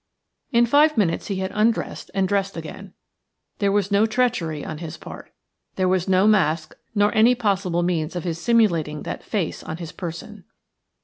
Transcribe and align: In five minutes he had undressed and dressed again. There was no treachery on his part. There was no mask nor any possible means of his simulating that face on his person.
In 0.51 0.65
five 0.65 0.97
minutes 0.97 1.27
he 1.27 1.35
had 1.35 1.51
undressed 1.53 2.09
and 2.15 2.27
dressed 2.27 2.57
again. 2.57 2.93
There 3.59 3.71
was 3.71 3.91
no 3.91 4.07
treachery 4.07 4.65
on 4.65 4.79
his 4.79 4.97
part. 4.97 5.31
There 5.75 5.87
was 5.87 6.07
no 6.07 6.25
mask 6.25 6.73
nor 6.95 7.13
any 7.13 7.35
possible 7.35 7.83
means 7.83 8.15
of 8.15 8.23
his 8.23 8.39
simulating 8.41 9.03
that 9.03 9.21
face 9.21 9.61
on 9.61 9.77
his 9.77 9.91
person. 9.91 10.45